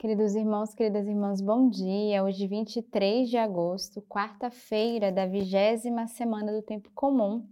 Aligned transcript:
Queridos 0.00 0.34
irmãos, 0.34 0.72
queridas 0.72 1.06
irmãs, 1.06 1.42
bom 1.42 1.68
dia. 1.68 2.24
Hoje, 2.24 2.46
23 2.46 3.28
de 3.28 3.36
agosto, 3.36 4.00
quarta-feira 4.00 5.12
da 5.12 5.26
vigésima 5.26 6.06
semana 6.06 6.50
do 6.50 6.62
Tempo 6.62 6.90
Comum. 6.94 7.46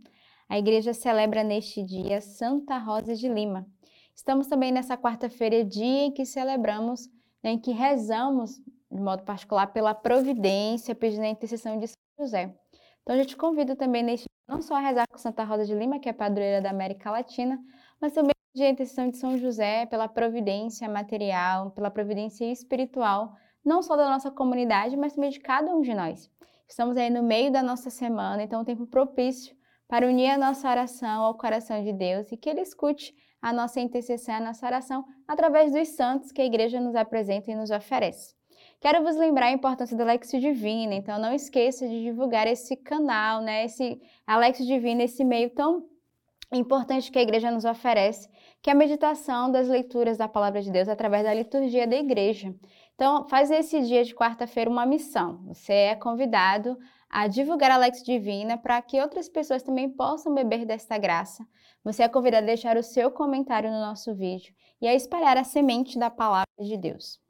A 0.48 0.58
igreja 0.58 0.94
celebra 0.94 1.44
neste 1.44 1.82
dia 1.82 2.22
Santa 2.22 2.78
Rosa 2.78 3.14
de 3.14 3.28
Lima. 3.28 3.66
Estamos 4.14 4.46
também 4.46 4.72
nessa 4.72 4.96
quarta-feira, 4.96 5.62
dia 5.62 6.06
em 6.06 6.10
que 6.10 6.24
celebramos, 6.24 7.10
né, 7.44 7.50
em 7.50 7.58
que 7.58 7.70
rezamos, 7.70 8.56
de 8.90 8.98
modo 8.98 9.24
particular, 9.24 9.66
pela 9.66 9.92
providência, 9.92 10.94
pedindo 10.94 11.24
a 11.24 11.28
intercessão 11.28 11.78
de 11.78 11.88
São 11.88 11.96
José. 12.18 12.56
Então, 13.02 13.14
eu 13.14 13.26
te 13.26 13.36
convido 13.36 13.76
também 13.76 14.02
neste 14.02 14.24
não 14.48 14.62
só 14.62 14.76
a 14.76 14.80
rezar 14.80 15.04
com 15.06 15.18
Santa 15.18 15.44
Rosa 15.44 15.66
de 15.66 15.74
Lima, 15.74 16.00
que 16.00 16.08
é 16.08 16.14
padroeira 16.14 16.62
da 16.62 16.70
América 16.70 17.10
Latina, 17.10 17.62
mas 18.00 18.14
também 18.14 18.32
de 18.54 18.64
intercessão 18.64 19.08
de 19.08 19.16
São 19.16 19.36
José 19.36 19.86
pela 19.86 20.08
providência 20.08 20.88
material, 20.88 21.70
pela 21.70 21.90
providência 21.90 22.44
espiritual, 22.50 23.32
não 23.64 23.82
só 23.82 23.96
da 23.96 24.08
nossa 24.08 24.30
comunidade, 24.30 24.96
mas 24.96 25.14
também 25.14 25.30
de 25.30 25.40
cada 25.40 25.74
um 25.74 25.80
de 25.80 25.94
nós. 25.94 26.30
Estamos 26.68 26.96
aí 26.96 27.10
no 27.10 27.22
meio 27.22 27.50
da 27.50 27.62
nossa 27.62 27.90
semana, 27.90 28.42
então 28.42 28.58
é 28.58 28.62
um 28.62 28.64
tempo 28.64 28.86
propício 28.86 29.56
para 29.86 30.06
unir 30.06 30.30
a 30.30 30.38
nossa 30.38 30.68
oração 30.68 31.22
ao 31.22 31.36
coração 31.36 31.82
de 31.82 31.92
Deus 31.92 32.30
e 32.30 32.36
que 32.36 32.48
Ele 32.48 32.60
escute 32.60 33.14
a 33.40 33.52
nossa 33.52 33.80
intercessão, 33.80 34.34
a 34.34 34.40
nossa 34.40 34.66
oração 34.66 35.04
através 35.26 35.72
dos 35.72 35.88
santos 35.88 36.32
que 36.32 36.42
a 36.42 36.44
igreja 36.44 36.80
nos 36.80 36.94
apresenta 36.94 37.50
e 37.50 37.54
nos 37.54 37.70
oferece. 37.70 38.34
Quero 38.80 39.02
vos 39.02 39.16
lembrar 39.16 39.46
a 39.46 39.52
importância 39.52 39.96
do 39.96 40.02
Alexio 40.02 40.40
Divina, 40.40 40.94
então 40.94 41.18
não 41.18 41.32
esqueça 41.32 41.88
de 41.88 42.02
divulgar 42.02 42.46
esse 42.46 42.76
canal, 42.76 43.40
né, 43.40 43.64
esse 43.64 44.00
Alexio 44.26 44.66
Divina, 44.66 45.04
esse 45.04 45.24
meio 45.24 45.50
tão 45.50 45.86
importante 46.56 47.12
que 47.12 47.18
a 47.18 47.22
igreja 47.22 47.50
nos 47.50 47.66
oferece, 47.66 48.28
que 48.62 48.70
é 48.70 48.72
a 48.72 48.76
meditação 48.76 49.52
das 49.52 49.68
leituras 49.68 50.16
da 50.16 50.26
palavra 50.26 50.62
de 50.62 50.70
Deus 50.70 50.88
através 50.88 51.24
da 51.24 51.34
liturgia 51.34 51.86
da 51.86 51.96
igreja. 51.96 52.54
Então, 52.94 53.28
faz 53.28 53.50
esse 53.50 53.82
dia 53.82 54.02
de 54.02 54.14
quarta-feira 54.14 54.70
uma 54.70 54.86
missão. 54.86 55.44
Você 55.46 55.72
é 55.72 55.94
convidado 55.94 56.78
a 57.10 57.26
divulgar 57.26 57.70
a 57.70 57.76
Lex 57.76 58.02
Divina 58.02 58.56
para 58.56 58.80
que 58.80 59.00
outras 59.00 59.28
pessoas 59.28 59.62
também 59.62 59.90
possam 59.90 60.34
beber 60.34 60.64
desta 60.64 60.96
graça. 60.96 61.46
Você 61.84 62.02
é 62.02 62.08
convidado 62.08 62.44
a 62.44 62.46
deixar 62.46 62.76
o 62.78 62.82
seu 62.82 63.10
comentário 63.10 63.70
no 63.70 63.80
nosso 63.80 64.14
vídeo 64.14 64.54
e 64.80 64.88
a 64.88 64.94
espalhar 64.94 65.36
a 65.36 65.44
semente 65.44 65.98
da 65.98 66.10
palavra 66.10 66.46
de 66.58 66.76
Deus. 66.78 67.20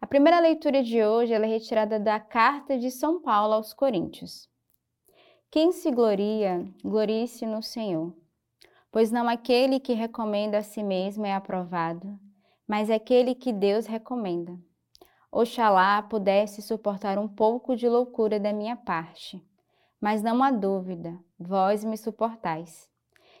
A 0.00 0.06
primeira 0.06 0.40
leitura 0.40 0.82
de 0.82 1.04
hoje 1.04 1.34
é 1.34 1.38
retirada 1.38 2.00
da 2.00 2.18
carta 2.18 2.78
de 2.78 2.90
São 2.90 3.20
Paulo 3.20 3.54
aos 3.54 3.74
Coríntios. 3.74 4.48
Quem 5.50 5.72
se 5.72 5.90
gloria, 5.90 6.66
glorie-se 6.82 7.46
no 7.46 7.62
Senhor 7.62 8.14
pois 8.90 9.10
não 9.10 9.28
aquele 9.28 9.78
que 9.78 9.92
recomenda 9.92 10.58
a 10.58 10.62
si 10.62 10.82
mesmo 10.82 11.26
é 11.26 11.34
aprovado, 11.34 12.18
mas 12.66 12.90
aquele 12.90 13.34
que 13.34 13.52
Deus 13.52 13.86
recomenda. 13.86 14.58
Oxalá 15.30 16.02
pudesse 16.02 16.62
suportar 16.62 17.18
um 17.18 17.28
pouco 17.28 17.76
de 17.76 17.88
loucura 17.88 18.40
da 18.40 18.52
minha 18.52 18.76
parte, 18.76 19.42
mas 20.00 20.22
não 20.22 20.42
há 20.42 20.50
dúvida, 20.50 21.18
vós 21.38 21.84
me 21.84 21.96
suportais. 21.96 22.88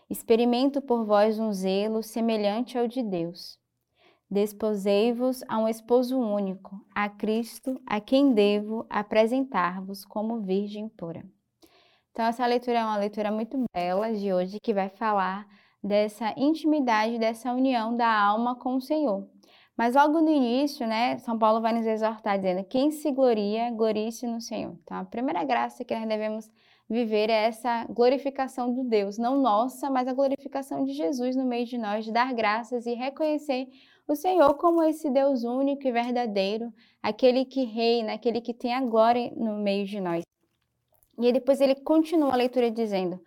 Experimento 0.08 0.80
por 0.80 1.04
vós 1.04 1.38
um 1.38 1.52
zelo 1.52 2.02
semelhante 2.02 2.78
ao 2.78 2.86
de 2.86 3.02
Deus. 3.02 3.58
Desposei-vos 4.30 5.42
a 5.48 5.58
um 5.58 5.68
esposo 5.68 6.18
único, 6.18 6.84
a 6.94 7.08
Cristo, 7.08 7.80
a 7.86 8.00
quem 8.00 8.34
devo 8.34 8.84
apresentar-vos 8.90 10.04
como 10.04 10.40
virgem 10.40 10.88
pura. 10.88 11.24
Então, 12.16 12.24
essa 12.24 12.46
leitura 12.46 12.78
é 12.78 12.82
uma 12.82 12.96
leitura 12.96 13.30
muito 13.30 13.62
bela 13.74 14.10
de 14.10 14.32
hoje 14.32 14.58
que 14.58 14.72
vai 14.72 14.88
falar 14.88 15.46
dessa 15.84 16.32
intimidade, 16.34 17.18
dessa 17.18 17.52
união 17.52 17.94
da 17.94 18.08
alma 18.08 18.56
com 18.56 18.76
o 18.76 18.80
Senhor. 18.80 19.28
Mas 19.76 19.94
logo 19.94 20.22
no 20.22 20.30
início, 20.30 20.86
né, 20.86 21.18
São 21.18 21.38
Paulo 21.38 21.60
vai 21.60 21.74
nos 21.74 21.84
exortar 21.84 22.38
dizendo: 22.38 22.64
quem 22.64 22.90
se 22.90 23.12
gloria, 23.12 23.70
glorie-se 23.70 24.26
no 24.26 24.40
Senhor. 24.40 24.78
Então, 24.82 24.96
a 24.96 25.04
primeira 25.04 25.44
graça 25.44 25.84
que 25.84 25.94
nós 25.94 26.08
devemos 26.08 26.50
viver 26.88 27.28
é 27.28 27.48
essa 27.48 27.84
glorificação 27.84 28.72
do 28.72 28.82
Deus, 28.82 29.18
não 29.18 29.38
nossa, 29.38 29.90
mas 29.90 30.08
a 30.08 30.14
glorificação 30.14 30.86
de 30.86 30.94
Jesus 30.94 31.36
no 31.36 31.44
meio 31.44 31.66
de 31.66 31.76
nós, 31.76 32.06
de 32.06 32.12
dar 32.12 32.32
graças 32.32 32.86
e 32.86 32.94
reconhecer 32.94 33.68
o 34.08 34.16
Senhor 34.16 34.54
como 34.54 34.82
esse 34.82 35.10
Deus 35.10 35.44
único 35.44 35.86
e 35.86 35.92
verdadeiro, 35.92 36.72
aquele 37.02 37.44
que 37.44 37.64
reina, 37.64 38.14
aquele 38.14 38.40
que 38.40 38.54
tem 38.54 38.72
a 38.72 38.80
glória 38.80 39.30
no 39.36 39.58
meio 39.58 39.84
de 39.84 40.00
nós. 40.00 40.22
E 41.18 41.32
depois 41.32 41.60
ele 41.60 41.74
continua 41.74 42.32
a 42.32 42.36
leitura 42.36 42.70
dizendo: 42.70 43.20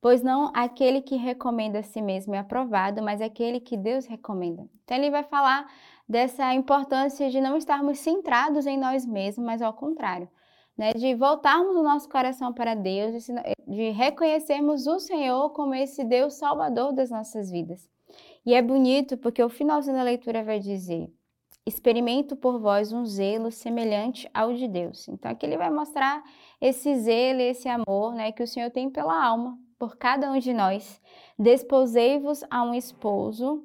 Pois 0.00 0.22
não 0.22 0.50
aquele 0.54 1.00
que 1.00 1.16
recomenda 1.16 1.78
a 1.78 1.82
si 1.82 2.02
mesmo 2.02 2.34
é 2.34 2.38
aprovado, 2.38 3.02
mas 3.02 3.20
aquele 3.20 3.60
que 3.60 3.76
Deus 3.76 4.06
recomenda. 4.06 4.68
Então 4.84 4.96
ele 4.96 5.10
vai 5.10 5.24
falar 5.24 5.66
dessa 6.08 6.52
importância 6.52 7.30
de 7.30 7.40
não 7.40 7.56
estarmos 7.56 7.98
centrados 7.98 8.66
em 8.66 8.78
nós 8.78 9.06
mesmos, 9.06 9.44
mas 9.44 9.62
ao 9.62 9.72
contrário, 9.72 10.28
né? 10.76 10.92
de 10.92 11.14
voltarmos 11.14 11.74
o 11.74 11.82
nosso 11.82 12.08
coração 12.08 12.52
para 12.52 12.74
Deus, 12.74 13.26
de 13.66 13.90
reconhecermos 13.90 14.86
o 14.86 14.98
Senhor 14.98 15.50
como 15.50 15.74
esse 15.74 16.04
Deus 16.04 16.34
salvador 16.34 16.92
das 16.92 17.10
nossas 17.10 17.50
vidas. 17.50 17.88
E 18.44 18.54
é 18.54 18.60
bonito 18.60 19.16
porque 19.16 19.42
o 19.42 19.48
finalzinho 19.48 19.96
da 19.96 20.02
leitura 20.02 20.44
vai 20.44 20.60
dizer: 20.60 21.10
experimento 21.66 22.36
por 22.36 22.58
vós 22.58 22.92
um 22.92 23.06
zelo 23.06 23.50
semelhante 23.50 24.28
ao 24.34 24.52
de 24.52 24.68
Deus. 24.68 25.08
Então 25.08 25.30
aqui 25.30 25.46
ele 25.46 25.56
vai 25.56 25.70
mostrar 25.70 26.22
esse 26.60 26.94
zelo, 26.96 27.40
esse 27.40 27.68
amor, 27.68 28.14
né, 28.14 28.32
que 28.32 28.42
o 28.42 28.46
Senhor 28.46 28.70
tem 28.70 28.90
pela 28.90 29.24
alma, 29.24 29.58
por 29.78 29.96
cada 29.96 30.30
um 30.30 30.38
de 30.38 30.52
nós. 30.52 31.00
Desposei-vos 31.38 32.44
a 32.50 32.62
um 32.62 32.74
esposo 32.74 33.64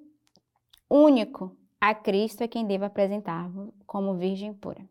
único, 0.89 1.55
a 1.79 1.93
Cristo 1.93 2.43
é 2.43 2.47
quem 2.47 2.65
deva 2.65 2.85
apresentar-vos 2.85 3.69
como 3.85 4.15
virgem 4.15 4.53
pura. 4.53 4.87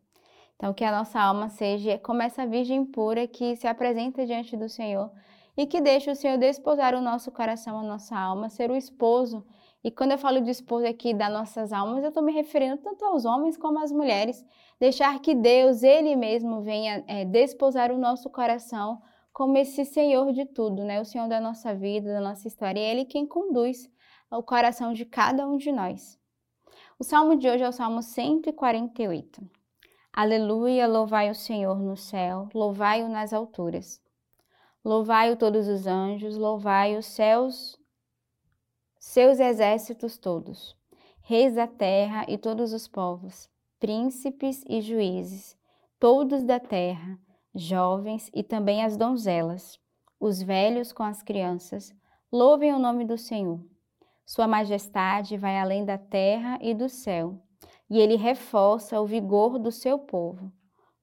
Então 0.55 0.73
que 0.73 0.83
a 0.83 0.91
nossa 0.91 1.19
alma 1.19 1.49
seja 1.49 1.97
como 1.97 2.21
essa 2.21 2.45
virgem 2.45 2.85
pura 2.85 3.27
que 3.27 3.55
se 3.55 3.67
apresenta 3.67 4.25
diante 4.25 4.55
do 4.55 4.69
Senhor 4.69 5.11
e 5.57 5.65
que 5.65 5.81
deixa 5.81 6.11
o 6.11 6.15
Senhor 6.15 6.37
desposar 6.37 6.93
o 6.93 7.01
nosso 7.01 7.31
coração, 7.31 7.79
a 7.79 7.83
nossa 7.83 8.17
alma, 8.17 8.49
ser 8.49 8.69
o 8.69 8.75
esposo 8.75 9.45
e 9.81 9.89
quando 9.89 10.11
eu 10.11 10.17
falo 10.17 10.41
de 10.41 10.51
esposo 10.51 10.85
aqui 10.85 11.13
das 11.13 11.31
nossas 11.31 11.71
almas, 11.71 12.03
eu 12.03 12.09
estou 12.09 12.21
me 12.21 12.33
referindo 12.33 12.77
tanto 12.77 13.05
aos 13.05 13.23
homens 13.23 13.55
como 13.55 13.79
às 13.79 13.91
mulheres. 13.91 14.45
Deixar 14.77 15.17
que 15.21 15.33
Deus, 15.33 15.83
Ele 15.83 16.17
mesmo, 16.17 16.61
venha 16.61 17.03
é, 17.07 17.23
desposar 17.23 17.89
o 17.91 17.97
nosso 17.97 18.29
coração 18.29 19.01
como 19.31 19.57
esse 19.57 19.85
Senhor 19.85 20.33
de 20.33 20.45
tudo, 20.45 20.83
né? 20.83 20.99
O 20.99 21.05
Senhor 21.05 21.29
da 21.29 21.39
nossa 21.39 21.73
vida, 21.73 22.11
da 22.11 22.19
nossa 22.19 22.45
história. 22.45 22.77
E 22.77 22.83
é 22.83 22.91
Ele 22.91 23.05
quem 23.05 23.25
conduz 23.25 23.89
o 24.29 24.43
coração 24.43 24.91
de 24.91 25.05
cada 25.05 25.47
um 25.47 25.55
de 25.55 25.71
nós. 25.71 26.19
O 26.99 27.03
salmo 27.03 27.37
de 27.37 27.49
hoje 27.49 27.63
é 27.63 27.69
o 27.69 27.71
salmo 27.71 28.03
148. 28.03 29.41
Aleluia, 30.11 30.87
louvai 30.87 31.29
o 31.29 31.35
Senhor 31.35 31.79
no 31.79 31.95
céu, 31.95 32.49
louvai-o 32.53 33.07
nas 33.07 33.31
alturas. 33.31 34.01
Louvai-o 34.83 35.37
todos 35.37 35.69
os 35.69 35.87
anjos, 35.87 36.35
louvai 36.35 36.97
os 36.97 37.05
céus 37.05 37.78
seus 38.99 39.39
exércitos 39.39 40.17
todos, 40.17 40.75
reis 41.21 41.55
da 41.55 41.65
terra 41.65 42.25
e 42.27 42.37
todos 42.37 42.73
os 42.73 42.85
povos, 42.85 43.49
príncipes 43.79 44.61
e 44.67 44.81
juízes, 44.81 45.57
todos 45.97 46.43
da 46.43 46.59
terra, 46.59 47.17
jovens 47.55 48.29
e 48.33 48.43
também 48.43 48.83
as 48.83 48.97
donzelas, 48.97 49.79
os 50.19 50.41
velhos 50.41 50.91
com 50.91 51.03
as 51.03 51.23
crianças, 51.23 51.95
louvem 52.29 52.73
o 52.73 52.79
nome 52.79 53.05
do 53.05 53.17
Senhor. 53.17 53.65
Sua 54.25 54.47
majestade 54.47 55.37
vai 55.37 55.57
além 55.57 55.85
da 55.85 55.97
terra 55.97 56.59
e 56.61 56.73
do 56.73 56.89
céu, 56.89 57.41
e 57.89 57.97
ele 57.99 58.17
reforça 58.17 58.99
o 58.99 59.05
vigor 59.05 59.57
do 59.57 59.71
seu 59.71 59.97
povo, 59.97 60.51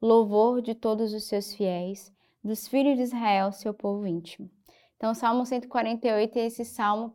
louvor 0.02 0.60
de 0.60 0.74
todos 0.74 1.14
os 1.14 1.24
seus 1.24 1.54
fiéis, 1.54 2.12
dos 2.44 2.68
filhos 2.68 2.96
de 2.96 3.02
Israel, 3.02 3.50
seu 3.52 3.72
povo 3.72 4.06
íntimo. 4.06 4.50
Então, 4.96 5.12
o 5.12 5.14
Salmo 5.14 5.46
148 5.46 6.38
é 6.38 6.46
esse 6.46 6.64
salmo 6.64 7.14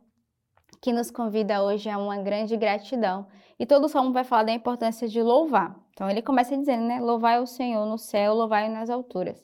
que 0.82 0.92
nos 0.92 1.12
convida 1.12 1.62
hoje 1.62 1.88
a 1.88 1.96
uma 1.96 2.16
grande 2.18 2.56
gratidão. 2.56 3.24
E 3.56 3.64
todo 3.64 3.84
o 3.84 3.88
salmo 3.88 4.12
vai 4.12 4.24
falar 4.24 4.42
da 4.42 4.52
importância 4.52 5.06
de 5.06 5.22
louvar. 5.22 5.80
Então 5.92 6.10
ele 6.10 6.20
começa 6.20 6.56
dizendo, 6.56 6.82
né? 6.82 7.00
Louvai 7.00 7.40
o 7.40 7.46
Senhor 7.46 7.86
no 7.86 7.96
céu, 7.96 8.34
louvai-o 8.34 8.72
nas 8.72 8.90
alturas. 8.90 9.40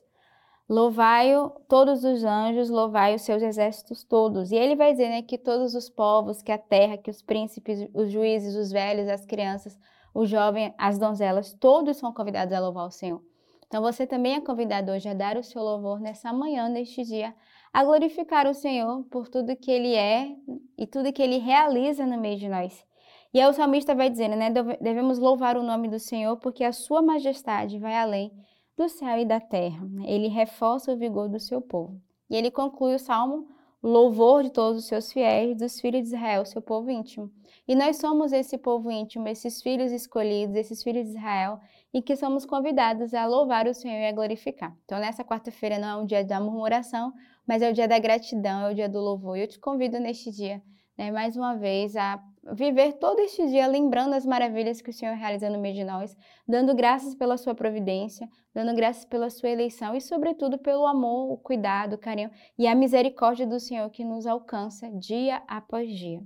Louvai-o 0.69 1.51
todos 1.69 2.03
os 2.05 2.25
anjos, 2.25 2.69
louvai 2.69 3.15
os 3.15 3.23
seus 3.23 3.41
exércitos 3.41 4.03
todos. 4.03 4.51
E 4.51 4.57
ele 4.57 4.75
vai 4.75 4.91
dizer 4.91 5.09
né, 5.09 5.23
que 5.23 5.39
todos 5.39 5.75
os 5.75 5.89
povos, 5.89 6.43
que 6.43 6.51
a 6.51 6.59
terra, 6.59 6.99
que 6.99 7.11
os 7.11 7.23
príncipes, 7.23 7.89
os 7.95 8.11
juízes, 8.11 8.57
os 8.57 8.73
velhos, 8.73 9.09
as 9.09 9.25
crianças, 9.25 9.79
os 10.13 10.29
jovens, 10.29 10.75
as 10.77 10.99
donzelas, 10.99 11.55
todos 11.55 11.97
são 11.97 12.13
convidados 12.13 12.53
a 12.53 12.59
louvar 12.59 12.87
o 12.87 12.91
Senhor. 12.91 13.23
Então 13.69 13.81
você 13.81 14.07
também 14.07 14.35
é 14.35 14.41
convidado 14.41 14.91
hoje 14.91 15.09
a 15.09 15.15
dar 15.15 15.37
o 15.37 15.43
seu 15.45 15.63
louvor 15.63 16.01
nessa 16.01 16.33
manhã, 16.33 16.69
neste 16.69 17.05
dia, 17.05 17.33
a 17.73 17.85
glorificar 17.85 18.47
o 18.47 18.55
Senhor 18.55 19.05
por 19.05 19.29
tudo 19.29 19.57
que 19.57 19.71
Ele 19.71 19.95
é 19.95 20.35
e 20.77 20.87
tudo 20.87 21.13
que 21.13 21.23
Ele 21.23 21.39
realiza 21.39 22.07
no 22.07 22.19
meio 22.19 22.39
de 22.39 22.49
nós. 22.49 22.87
E 23.33 23.41
aí 23.41 23.49
o 23.49 23.53
salmista 23.53 23.95
vai 23.95 24.09
dizendo, 24.09 24.37
né? 24.37 24.51
Devemos 24.81 25.19
louvar 25.19 25.57
o 25.57 25.63
nome 25.63 25.89
do 25.89 25.99
Senhor 25.99 26.37
porque 26.39 26.65
a 26.65 26.73
sua 26.73 27.03
majestade 27.03 27.79
vai 27.79 27.95
além 27.95 28.33
do 28.77 28.89
céu 28.89 29.19
e 29.19 29.25
da 29.25 29.41
terra. 29.41 29.87
Ele 30.07 30.29
reforça 30.29 30.93
o 30.93 30.97
vigor 30.97 31.29
do 31.29 31.39
seu 31.39 31.61
povo. 31.61 32.01
E 32.31 32.37
ele 32.37 32.51
conclui 32.51 32.95
o 32.95 32.99
salmo 32.99 33.49
louvor 33.83 34.43
de 34.43 34.51
todos 34.51 34.81
os 34.81 34.87
seus 34.87 35.13
fiéis, 35.13 35.57
dos 35.57 35.81
filhos 35.81 36.03
de 36.03 36.09
Israel, 36.09 36.45
seu 36.45 36.61
povo 36.61 36.91
íntimo. 36.91 37.31
E 37.67 37.75
nós 37.75 37.99
somos 37.99 38.33
esse 38.33 38.59
povo 38.59 38.91
íntimo, 38.91 39.29
esses 39.29 39.63
filhos 39.63 39.93
escolhidos, 39.93 40.57
esses 40.57 40.83
filhos 40.83 41.05
de 41.05 41.11
Israel, 41.17 41.61
e 41.93 42.03
que 42.03 42.17
somos 42.17 42.45
convidados 42.45 43.15
a 43.15 43.27
louvar 43.27 43.67
o 43.67 43.75
Senhor 43.75 44.01
e 44.01 44.07
a 44.07 44.13
glorificar. 44.13 44.77
Então, 44.85 44.99
nessa 44.99 45.25
quarta-feira 45.25 45.79
não 45.79 45.89
é 45.89 45.97
um 46.03 46.07
dia 46.07 46.25
da 46.25 46.41
murmuração, 46.41 47.13
mas 47.49 47.63
é 47.63 47.71
o 47.71 47.73
dia 47.73 47.89
da 47.89 47.99
gratidão, 47.99 48.67
é 48.67 48.71
o 48.71 48.75
dia 48.75 48.89
do 48.91 49.01
louvor. 49.01 49.39
E 49.39 49.41
eu 49.41 49.49
te 49.49 49.59
convido 49.59 49.99
neste 49.99 50.31
dia, 50.31 50.63
né, 50.99 51.11
mais 51.11 51.35
uma 51.35 51.57
vez, 51.57 51.97
a 51.97 52.23
viver 52.53 52.93
todo 52.95 53.21
este 53.21 53.47
dia 53.49 53.67
lembrando 53.67 54.13
as 54.13 54.27
maravilhas 54.27 54.83
que 54.83 54.91
o 54.91 54.93
Senhor 54.93 55.15
realiza 55.15 55.49
no 55.49 55.59
meio 55.59 55.75
de 55.75 55.85
nós, 55.85 56.15
dando 56.47 56.75
graças 56.75 57.15
pela 57.15 57.39
sua 57.39 57.55
providência, 57.55 58.29
dando 58.55 58.75
graças 58.75 59.07
pela 59.07 59.31
sua 59.31 59.49
eleição 59.49 59.95
e, 59.97 60.01
sobretudo, 60.01 60.59
pelo 60.59 60.87
amor, 60.87 61.33
o 61.33 61.39
cuidado, 61.39 61.95
o 61.95 61.99
carinho 61.99 62.31
e 62.59 62.67
a 62.67 62.75
misericórdia 62.75 63.47
do 63.47 63.59
Senhor 63.59 63.89
que 63.91 64.05
nos 64.05 64.27
alcança 64.27 64.91
dia 64.91 65.43
após 65.49 65.91
dia. 65.91 66.23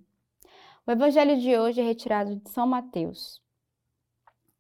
O 0.85 0.91
evangelho 0.91 1.39
de 1.39 1.57
hoje 1.57 1.81
é 1.81 1.85
retirado 1.85 2.35
de 2.35 2.51
São 2.51 2.67
Mateus. 2.67 3.41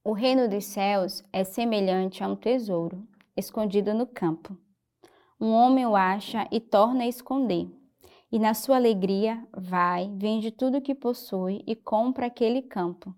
O 0.05 0.12
reino 0.12 0.49
dos 0.49 0.65
céus 0.65 1.25
é 1.32 1.43
semelhante 1.43 2.23
a 2.23 2.29
um 2.29 2.37
tesouro 2.37 3.05
escondido 3.37 3.93
no 3.93 4.06
campo. 4.06 4.56
Um 5.43 5.53
homem 5.53 5.85
o 5.85 5.97
acha 5.97 6.47
e 6.53 6.61
torna 6.61 7.03
a 7.03 7.09
esconder 7.09 7.69
e 8.33 8.39
na 8.39 8.55
sua 8.55 8.77
alegria 8.77 9.47
vai, 9.53 10.11
vende 10.17 10.50
tudo 10.50 10.79
o 10.79 10.81
que 10.81 10.94
possui 10.94 11.62
e 11.67 11.77
compra 11.77 12.27
aquele 12.27 12.62
campo. 12.62 13.15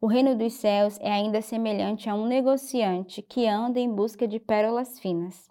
O 0.00 0.06
reino 0.06 0.34
dos 0.34 0.54
céus 0.54 0.98
é 1.00 1.12
ainda 1.12 1.42
semelhante 1.42 2.08
a 2.08 2.14
um 2.14 2.26
negociante 2.26 3.20
que 3.20 3.46
anda 3.46 3.78
em 3.78 3.92
busca 3.92 4.26
de 4.26 4.40
pérolas 4.40 4.98
finas. 4.98 5.48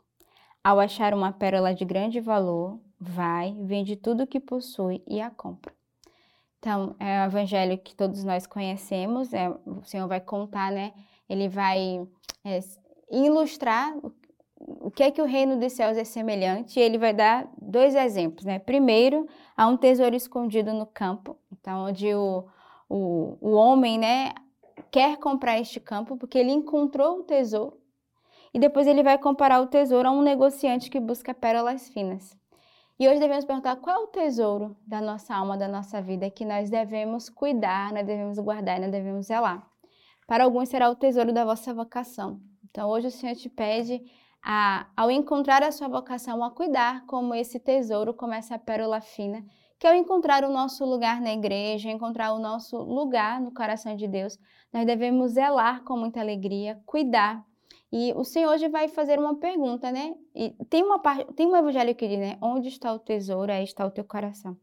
Ao 0.64 0.80
achar 0.80 1.14
uma 1.14 1.32
pérola 1.32 1.76
de 1.76 1.86
grande 1.86 2.20
valor, 2.20 2.80
vai, 3.00 3.56
vende 3.62 3.96
tudo 3.96 4.24
o 4.24 4.28
que 4.28 4.40
possui 4.40 5.04
e 5.08 5.22
a 5.22 5.30
compra. 5.30 5.74
Então, 6.58 6.96
é 7.00 7.24
o 7.24 7.26
evangelho 7.26 7.78
que 7.78 7.96
todos 7.96 8.24
nós 8.24 8.48
conhecemos, 8.48 9.34
é, 9.34 9.50
o 9.50 9.84
Senhor 9.84 10.08
vai 10.08 10.20
contar, 10.20 10.72
né? 10.72 10.94
Ele 11.30 11.48
vai 11.48 12.08
é, 12.44 12.60
ilustrar 13.12 13.94
o 14.68 14.92
que 14.92 15.04
é 15.04 15.12
que 15.12 15.22
o 15.22 15.26
reino 15.26 15.60
dos 15.60 15.74
céus 15.74 15.98
é 15.98 16.04
semelhante? 16.04 16.80
Ele 16.80 16.98
vai 16.98 17.14
dar 17.14 17.50
dois 17.62 17.96
exemplos, 17.96 18.46
né? 18.46 18.60
Primeiro, 18.60 19.28
há 19.56 19.68
um 19.68 19.78
tesouro 19.78 20.16
escondido 20.16 20.74
no 20.74 20.86
campo, 20.86 21.38
então 21.52 21.86
onde 21.86 22.14
o, 22.14 22.46
o, 22.90 23.38
o 23.42 23.52
homem, 23.52 23.98
né, 23.98 24.34
quer 24.92 25.18
comprar 25.18 25.60
este 25.60 25.80
campo 25.80 26.18
porque 26.18 26.38
ele 26.38 26.52
encontrou 26.52 27.20
o 27.20 27.24
tesouro 27.24 27.78
e 28.54 28.60
depois 28.60 28.86
ele 28.86 29.02
vai 29.02 29.18
comparar 29.18 29.62
o 29.62 29.68
tesouro 29.68 30.10
a 30.10 30.12
um 30.12 30.22
negociante 30.22 30.90
que 30.90 31.00
busca 31.00 31.34
pérolas 31.34 31.88
finas. 31.90 32.38
E 33.00 33.08
hoje 33.08 33.20
devemos 33.20 33.46
perguntar 33.46 33.78
qual 33.78 33.96
é 33.96 34.00
o 34.04 34.08
tesouro 34.08 34.76
da 34.86 35.02
nossa 35.02 35.34
alma, 35.34 35.58
da 35.58 35.68
nossa 35.68 36.02
vida 36.02 36.30
que 36.30 36.46
nós 36.46 36.70
devemos 36.70 37.30
cuidar, 37.30 37.92
nós 37.92 38.06
devemos 38.06 38.38
guardar, 38.38 38.80
nós 38.80 38.92
devemos 38.92 39.26
zelar. 39.26 39.66
Para 40.28 40.44
alguns 40.44 40.70
será 40.70 40.90
o 40.90 40.96
tesouro 40.96 41.34
da 41.34 41.44
vossa 41.44 41.74
vocação. 41.74 42.40
Então 42.70 42.90
hoje 42.90 43.08
o 43.08 43.12
Senhor 43.12 43.36
te 43.36 43.50
pede 43.50 44.02
a, 44.44 44.88
ao 44.96 45.12
encontrar 45.12 45.64
a 45.64 45.72
sua 45.72 45.88
vocação, 45.88 46.44
a 46.44 46.52
cuidar 46.52 47.06
como 47.06 47.36
esse 47.36 47.60
tesouro, 47.60 48.14
como 48.14 48.34
essa 48.34 48.58
pérola 48.58 49.00
fina, 49.02 49.46
que 49.80 49.88
ao 49.88 49.96
encontrar 49.96 50.44
o 50.44 50.50
nosso 50.50 50.86
lugar 50.86 51.22
na 51.22 51.34
igreja, 51.34 51.90
encontrar 51.90 52.34
o 52.34 52.40
nosso 52.40 52.78
lugar 52.78 53.40
no 53.42 53.54
coração 53.54 53.96
de 53.96 54.08
Deus, 54.08 54.38
nós 54.72 54.86
devemos 54.86 55.34
zelar 55.34 55.84
com 55.84 55.98
muita 55.98 56.20
alegria, 56.20 56.80
cuidar. 56.86 57.44
E 57.92 58.14
o 58.16 58.24
Senhor 58.24 58.54
hoje 58.54 58.70
vai 58.70 58.88
fazer 58.88 59.20
uma 59.20 59.38
pergunta, 59.38 59.92
né? 59.92 60.14
E 60.34 60.52
tem 60.70 60.84
uma 60.84 61.00
tem 61.36 61.48
um 61.48 61.56
evangelho 61.56 61.94
que 61.94 62.08
diz, 62.08 62.20
né? 62.20 62.38
Onde 62.42 62.70
está 62.70 62.94
o 62.94 63.00
tesouro, 63.00 63.52
aí 63.52 63.64
está 63.64 63.86
o 63.86 63.92
teu 63.92 64.04
coração. 64.06 64.56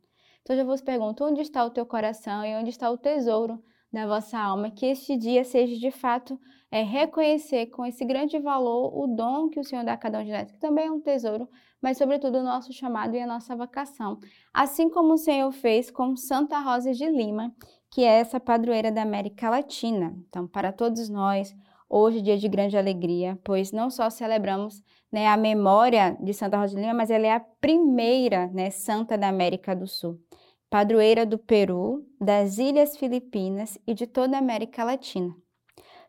Então 0.42 0.56
eu 0.56 0.64
vos 0.64 0.80
pergunto, 0.80 1.24
onde 1.24 1.42
está 1.42 1.64
o 1.64 1.70
teu 1.70 1.84
coração 1.84 2.44
e 2.44 2.54
onde 2.56 2.70
está 2.70 2.90
o 2.90 2.96
tesouro 2.96 3.62
da 3.92 4.06
vossa 4.06 4.38
alma? 4.38 4.70
Que 4.70 4.86
este 4.86 5.16
dia 5.16 5.44
seja 5.44 5.78
de 5.78 5.90
fato 5.90 6.38
é 6.70 6.82
reconhecer 6.82 7.66
com 7.66 7.84
esse 7.84 8.04
grande 8.04 8.38
valor 8.38 8.92
o 8.94 9.06
dom 9.06 9.48
que 9.48 9.58
o 9.58 9.64
Senhor 9.64 9.84
dá 9.84 9.94
a 9.94 9.96
cada 9.96 10.20
um 10.20 10.24
de 10.24 10.30
nós, 10.30 10.50
que 10.50 10.58
também 10.58 10.86
é 10.86 10.90
um 10.90 11.00
tesouro, 11.00 11.48
mas 11.80 11.96
sobretudo 11.96 12.38
o 12.38 12.42
nosso 12.42 12.72
chamado 12.72 13.14
e 13.16 13.20
a 13.20 13.26
nossa 13.26 13.56
vocação. 13.56 14.18
Assim 14.52 14.90
como 14.90 15.14
o 15.14 15.18
Senhor 15.18 15.50
fez 15.50 15.90
com 15.90 16.14
Santa 16.16 16.58
Rosa 16.58 16.92
de 16.92 17.06
Lima, 17.06 17.54
que 17.90 18.04
é 18.04 18.18
essa 18.20 18.38
padroeira 18.38 18.92
da 18.92 19.02
América 19.02 19.48
Latina. 19.48 20.14
Então, 20.28 20.46
para 20.46 20.72
todos 20.72 21.08
nós, 21.08 21.56
hoje 21.88 22.20
dia 22.20 22.36
de 22.36 22.48
grande 22.48 22.76
alegria, 22.76 23.38
pois 23.42 23.72
não 23.72 23.88
só 23.88 24.10
celebramos 24.10 24.82
né, 25.10 25.26
a 25.26 25.36
memória 25.36 26.16
de 26.20 26.34
Santa 26.34 26.58
Rosa 26.58 26.74
de 26.74 26.82
Lima, 26.82 26.92
mas 26.92 27.10
ela 27.10 27.26
é 27.26 27.32
a 27.32 27.40
primeira 27.40 28.48
né, 28.48 28.68
santa 28.68 29.16
da 29.16 29.28
América 29.28 29.74
do 29.74 29.86
Sul. 29.86 30.20
Padroeira 30.70 31.24
do 31.24 31.38
Peru, 31.38 32.04
das 32.20 32.58
Ilhas 32.58 32.94
Filipinas 32.94 33.78
e 33.86 33.94
de 33.94 34.06
toda 34.06 34.36
a 34.36 34.38
América 34.38 34.84
Latina. 34.84 35.34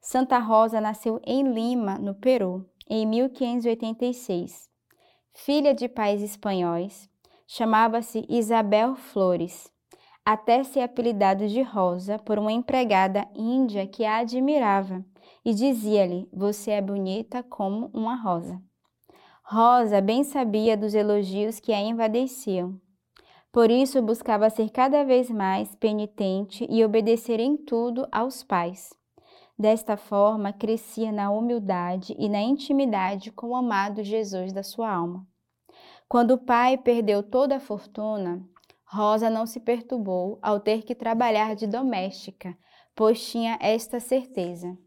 Santa 0.01 0.37
Rosa 0.37 0.81
nasceu 0.81 1.21
em 1.25 1.53
Lima, 1.53 1.97
no 1.97 2.13
Peru, 2.13 2.69
em 2.89 3.05
1586. 3.05 4.69
Filha 5.33 5.73
de 5.73 5.87
pais 5.87 6.21
espanhóis, 6.21 7.09
chamava-se 7.47 8.25
Isabel 8.27 8.97
Flores, 8.97 9.71
até 10.25 10.61
ser 10.65 10.81
apelidado 10.81 11.47
de 11.47 11.61
Rosa 11.61 12.19
por 12.19 12.37
uma 12.37 12.51
empregada 12.51 13.25
índia 13.33 13.87
que 13.87 14.03
a 14.03 14.17
admirava 14.17 15.05
e 15.45 15.53
dizia-lhe: 15.53 16.27
Você 16.33 16.71
é 16.71 16.81
bonita 16.81 17.41
como 17.43 17.89
uma 17.93 18.21
rosa. 18.21 18.61
Rosa 19.41 20.01
bem 20.01 20.25
sabia 20.25 20.75
dos 20.75 20.93
elogios 20.93 21.61
que 21.61 21.71
a 21.71 21.79
envadeciam. 21.79 22.77
Por 23.51 23.71
isso 23.71 23.99
buscava 23.99 24.47
ser 24.51 24.69
cada 24.69 25.03
vez 25.03 25.27
mais 25.29 25.73
penitente 25.73 26.67
e 26.69 26.85
obedecer 26.85 27.39
em 27.39 27.57
tudo 27.57 28.07
aos 28.11 28.43
pais. 28.43 28.93
Desta 29.57 29.97
forma, 29.97 30.53
crescia 30.53 31.11
na 31.11 31.31
humildade 31.31 32.15
e 32.19 32.29
na 32.29 32.39
intimidade 32.39 33.31
com 33.31 33.49
o 33.49 33.55
amado 33.55 34.03
Jesus 34.03 34.53
da 34.53 34.61
sua 34.61 34.91
alma. 34.91 35.27
Quando 36.07 36.31
o 36.31 36.37
pai 36.37 36.77
perdeu 36.77 37.23
toda 37.23 37.55
a 37.55 37.59
fortuna, 37.59 38.47
Rosa 38.85 39.31
não 39.31 39.47
se 39.47 39.59
perturbou 39.59 40.37
ao 40.43 40.59
ter 40.59 40.83
que 40.83 40.93
trabalhar 40.93 41.55
de 41.55 41.65
doméstica, 41.65 42.55
pois 42.95 43.31
tinha 43.31 43.57
esta 43.59 43.99
certeza: 43.99 44.77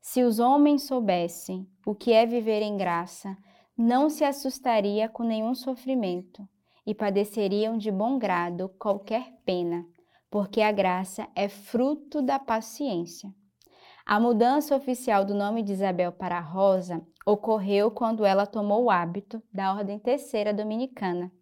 se 0.00 0.22
os 0.22 0.38
homens 0.38 0.84
soubessem 0.84 1.68
o 1.84 1.96
que 1.96 2.12
é 2.12 2.24
viver 2.24 2.62
em 2.62 2.76
graça, 2.76 3.36
não 3.76 4.08
se 4.08 4.24
assustaria 4.24 5.08
com 5.08 5.24
nenhum 5.24 5.54
sofrimento 5.54 6.48
e 6.86 6.94
padeceriam 6.94 7.76
de 7.76 7.90
bom 7.90 8.18
grado 8.18 8.68
qualquer 8.78 9.32
pena, 9.44 9.86
porque 10.30 10.60
a 10.60 10.72
graça 10.72 11.28
é 11.34 11.48
fruto 11.48 12.20
da 12.20 12.38
paciência. 12.38 13.32
A 14.06 14.20
mudança 14.20 14.76
oficial 14.76 15.24
do 15.24 15.34
nome 15.34 15.62
de 15.62 15.72
Isabel 15.72 16.12
para 16.12 16.38
Rosa 16.38 17.00
ocorreu 17.24 17.90
quando 17.90 18.24
ela 18.24 18.46
tomou 18.46 18.84
o 18.84 18.90
hábito 18.90 19.42
da 19.52 19.72
Ordem 19.72 19.98
Terceira 19.98 20.52
Dominicana, 20.52 21.32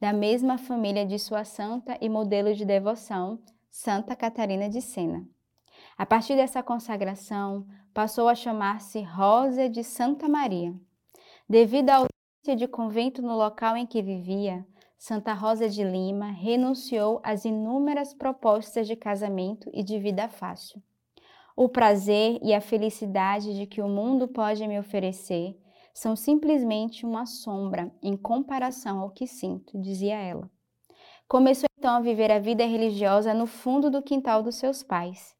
da 0.00 0.12
mesma 0.12 0.56
família 0.56 1.04
de 1.04 1.18
sua 1.18 1.44
santa 1.44 1.98
e 2.00 2.08
modelo 2.08 2.54
de 2.54 2.64
devoção, 2.64 3.38
Santa 3.70 4.16
Catarina 4.16 4.68
de 4.68 4.80
Sena. 4.80 5.26
A 5.98 6.06
partir 6.06 6.36
dessa 6.36 6.62
consagração, 6.62 7.66
passou 7.92 8.28
a 8.28 8.34
chamar-se 8.34 9.02
Rosa 9.02 9.68
de 9.68 9.84
Santa 9.84 10.28
Maria. 10.28 10.74
Devido 11.48 11.90
à 11.90 11.96
ausência 11.96 12.56
de 12.56 12.66
convento 12.66 13.20
no 13.20 13.36
local 13.36 13.76
em 13.76 13.86
que 13.86 14.02
vivia, 14.02 14.66
Santa 14.98 15.32
Rosa 15.34 15.68
de 15.68 15.84
Lima 15.84 16.30
renunciou 16.30 17.20
às 17.22 17.44
inúmeras 17.44 18.14
propostas 18.14 18.86
de 18.86 18.96
casamento 18.96 19.70
e 19.72 19.82
de 19.82 19.98
vida 19.98 20.28
fácil. 20.28 20.82
O 21.56 21.68
prazer 21.68 22.38
e 22.42 22.52
a 22.52 22.60
felicidade 22.60 23.54
de 23.56 23.66
que 23.66 23.80
o 23.80 23.88
mundo 23.88 24.28
pode 24.28 24.66
me 24.66 24.78
oferecer 24.78 25.56
são 25.94 26.14
simplesmente 26.14 27.06
uma 27.06 27.24
sombra 27.24 27.90
em 28.02 28.16
comparação 28.16 29.00
ao 29.00 29.10
que 29.10 29.26
sinto, 29.26 29.80
dizia 29.80 30.16
ela. 30.16 30.50
Começou 31.26 31.66
então 31.78 31.94
a 31.94 32.00
viver 32.00 32.30
a 32.30 32.38
vida 32.38 32.66
religiosa 32.66 33.32
no 33.32 33.46
fundo 33.46 33.90
do 33.90 34.02
quintal 34.02 34.42
dos 34.42 34.56
seus 34.56 34.82
pais, 34.82 35.34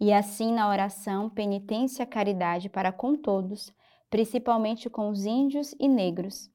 e 0.00 0.12
assim 0.12 0.52
na 0.52 0.68
oração, 0.68 1.30
penitência 1.30 2.04
caridade 2.04 2.68
para 2.68 2.90
com 2.90 3.14
todos, 3.14 3.72
principalmente 4.10 4.90
com 4.90 5.08
os 5.08 5.24
índios 5.24 5.74
e 5.78 5.86
negros. 5.86 6.50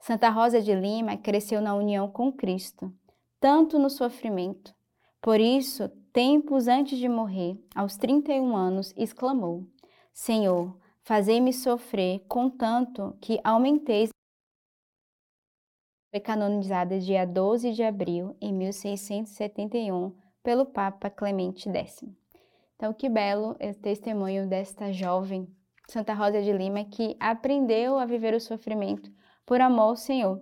Santa 0.00 0.30
Rosa 0.30 0.62
de 0.62 0.74
Lima 0.74 1.18
cresceu 1.18 1.60
na 1.60 1.74
união 1.74 2.10
com 2.10 2.32
Cristo, 2.32 2.90
tanto 3.38 3.78
no 3.78 3.90
sofrimento. 3.90 4.74
Por 5.20 5.38
isso, 5.38 5.90
tempos 6.10 6.68
antes 6.68 6.98
de 6.98 7.06
morrer, 7.06 7.62
aos 7.74 7.98
31 7.98 8.56
anos, 8.56 8.94
exclamou: 8.96 9.66
Senhor, 10.10 10.74
fazei-me 11.02 11.52
sofrer, 11.52 12.24
contanto 12.26 13.14
que 13.20 13.38
aumenteis. 13.44 14.08
Foi 16.10 16.20
canonizada 16.20 16.98
dia 16.98 17.26
12 17.26 17.72
de 17.72 17.82
abril 17.82 18.34
em 18.40 18.54
1671 18.54 20.16
pelo 20.42 20.64
Papa 20.64 21.10
Clemente 21.10 21.68
X. 21.68 22.02
Então, 22.74 22.94
que 22.94 23.10
belo 23.10 23.54
esse 23.60 23.78
testemunho 23.78 24.48
desta 24.48 24.90
jovem 24.90 25.46
Santa 25.86 26.14
Rosa 26.14 26.40
de 26.40 26.52
Lima 26.52 26.84
que 26.84 27.14
aprendeu 27.20 27.98
a 27.98 28.06
viver 28.06 28.32
o 28.32 28.40
sofrimento 28.40 29.12
por 29.50 29.60
amor 29.60 29.82
ao 29.82 29.96
Senhor. 29.96 30.40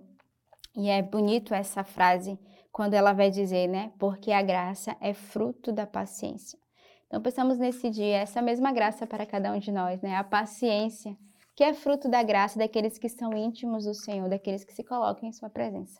E 0.77 0.87
é 0.87 1.01
bonito 1.01 1.51
essa 1.51 1.83
frase 1.83 2.37
quando 2.71 2.93
ela 2.93 3.11
vai 3.11 3.31
dizer, 3.31 3.67
né? 3.67 3.91
Porque 3.97 4.31
a 4.31 4.43
graça 4.43 4.95
é 5.01 5.15
fruto 5.15 5.71
da 5.71 5.87
paciência. 5.87 6.59
Então, 7.07 7.19
pensamos 7.19 7.57
nesse 7.57 7.89
dia 7.89 8.17
essa 8.17 8.39
mesma 8.39 8.71
graça 8.71 9.07
para 9.07 9.25
cada 9.25 9.51
um 9.51 9.57
de 9.57 9.71
nós, 9.71 9.99
né? 9.99 10.15
A 10.15 10.23
paciência, 10.23 11.17
que 11.55 11.63
é 11.63 11.73
fruto 11.73 12.07
da 12.07 12.21
graça 12.21 12.59
daqueles 12.59 12.99
que 12.99 13.09
são 13.09 13.35
íntimos 13.35 13.85
do 13.85 13.95
Senhor, 13.95 14.29
daqueles 14.29 14.63
que 14.63 14.73
se 14.73 14.83
colocam 14.83 15.27
em 15.27 15.33
Sua 15.33 15.49
presença. 15.49 15.97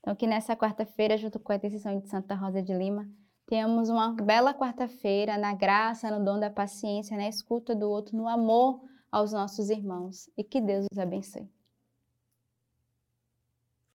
Então, 0.00 0.14
que 0.14 0.26
nessa 0.26 0.54
quarta-feira, 0.54 1.16
junto 1.16 1.40
com 1.40 1.52
a 1.52 1.56
intercessão 1.56 1.98
de 1.98 2.10
Santa 2.10 2.34
Rosa 2.34 2.60
de 2.60 2.74
Lima, 2.74 3.08
tenhamos 3.46 3.88
uma 3.88 4.12
bela 4.12 4.52
quarta-feira 4.52 5.38
na 5.38 5.54
graça, 5.54 6.10
no 6.10 6.22
dom 6.22 6.38
da 6.38 6.50
paciência, 6.50 7.16
na 7.16 7.26
escuta 7.26 7.74
do 7.74 7.88
outro, 7.88 8.18
no 8.18 8.28
amor 8.28 8.82
aos 9.10 9.32
nossos 9.32 9.70
irmãos. 9.70 10.28
E 10.36 10.44
que 10.44 10.60
Deus 10.60 10.84
os 10.92 10.98
abençoe. 10.98 11.48